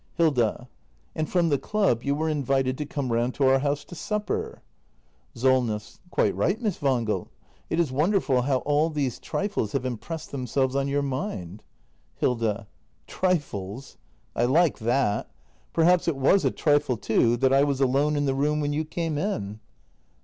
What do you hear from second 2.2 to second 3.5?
invited to come round to